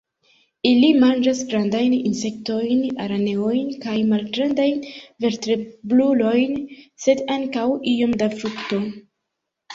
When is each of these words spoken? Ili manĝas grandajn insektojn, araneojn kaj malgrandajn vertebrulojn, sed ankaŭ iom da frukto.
Ili 0.67 0.87
manĝas 1.01 1.41
grandajn 1.51 1.93
insektojn, 1.97 2.81
araneojn 3.05 3.67
kaj 3.83 3.93
malgrandajn 4.15 4.81
vertebrulojn, 5.27 6.59
sed 7.07 7.25
ankaŭ 7.39 7.69
iom 7.95 8.19
da 8.25 8.33
frukto. 8.43 8.83